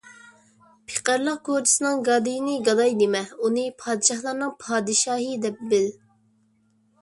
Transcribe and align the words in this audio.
پېقىرلىق 0.91 1.35
كوچىسىنىڭ 1.49 2.01
گادىيىنى 2.07 2.55
گاداي 2.69 2.95
دېمە، 3.03 3.21
ئۇنى 3.37 3.67
پادىشاھلارنىڭ 3.83 4.55
پادىشاھى 4.65 5.31
دەپ 5.47 5.63
بىل. 5.75 5.87